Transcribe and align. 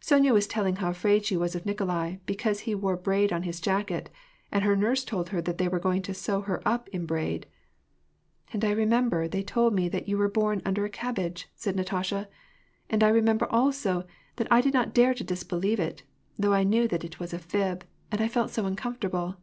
Sonya 0.00 0.34
was 0.34 0.46
telling 0.46 0.76
how 0.76 0.90
afraid 0.90 1.24
she 1.24 1.34
was 1.34 1.54
of 1.54 1.64
Nikolai, 1.64 2.16
be 2.26 2.34
cause 2.34 2.60
he 2.68 2.74
wore 2.74 2.94
braid 2.94 3.32
on 3.32 3.42
his 3.44 3.58
jacket; 3.58 4.10
and 4.50 4.64
her 4.64 4.76
nurse 4.76 5.02
told 5.02 5.30
her 5.30 5.40
that 5.40 5.56
they 5.56 5.66
were 5.66 5.78
going 5.80 6.02
to 6.02 6.12
sew 6.12 6.42
her 6.42 6.60
up 6.68 6.88
in 6.90 7.06
braid. 7.06 7.46
And 8.52 8.66
I 8.66 8.72
remember 8.72 9.26
they 9.26 9.42
told 9.42 9.72
me 9.72 9.88
that 9.88 10.06
you 10.06 10.18
w^ere 10.18 10.30
bom 10.30 10.60
under 10.66 10.84
a 10.84 10.90
cabbage," 10.90 11.48
said 11.54 11.74
Natasha." 11.74 12.28
And 12.90 13.02
I 13.02 13.08
remember, 13.08 13.46
also, 13.46 14.04
that 14.36 14.52
I 14.52 14.60
did 14.60 14.74
not 14.74 14.92
dare 14.92 15.14
to 15.14 15.24
disbelieve 15.24 15.80
it, 15.80 16.02
though 16.38 16.52
I 16.52 16.64
knew 16.64 16.86
that 16.88 17.02
it 17.02 17.18
was 17.18 17.32
a 17.32 17.38
fib, 17.38 17.86
and 18.10 18.18
so 18.18 18.24
I 18.26 18.28
felt 18.28 18.58
uncomfortable." 18.58 19.36